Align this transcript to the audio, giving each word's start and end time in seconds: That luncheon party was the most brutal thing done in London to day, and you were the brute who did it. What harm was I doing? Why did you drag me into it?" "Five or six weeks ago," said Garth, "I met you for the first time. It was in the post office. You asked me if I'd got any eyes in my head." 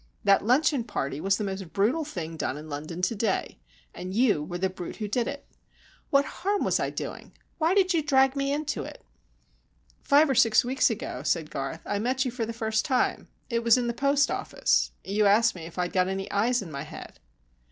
That 0.23 0.43
luncheon 0.43 0.83
party 0.83 1.21
was 1.21 1.37
the 1.37 1.43
most 1.43 1.73
brutal 1.73 2.03
thing 2.03 2.35
done 2.35 2.57
in 2.57 2.67
London 2.71 3.03
to 3.03 3.13
day, 3.13 3.59
and 3.93 4.15
you 4.15 4.41
were 4.43 4.57
the 4.57 4.67
brute 4.67 4.95
who 4.95 5.07
did 5.07 5.27
it. 5.27 5.45
What 6.09 6.25
harm 6.41 6.63
was 6.63 6.79
I 6.79 6.89
doing? 6.89 7.33
Why 7.59 7.75
did 7.75 7.93
you 7.93 8.01
drag 8.01 8.35
me 8.35 8.51
into 8.51 8.81
it?" 8.81 9.05
"Five 10.01 10.27
or 10.27 10.33
six 10.33 10.63
weeks 10.65 10.89
ago," 10.89 11.21
said 11.21 11.51
Garth, 11.51 11.81
"I 11.85 11.99
met 11.99 12.25
you 12.25 12.31
for 12.31 12.47
the 12.47 12.51
first 12.51 12.83
time. 12.83 13.27
It 13.47 13.63
was 13.63 13.77
in 13.77 13.85
the 13.85 13.93
post 13.93 14.31
office. 14.31 14.89
You 15.03 15.27
asked 15.27 15.53
me 15.53 15.65
if 15.67 15.77
I'd 15.77 15.93
got 15.93 16.07
any 16.07 16.31
eyes 16.31 16.63
in 16.63 16.71
my 16.71 16.81
head." 16.81 17.19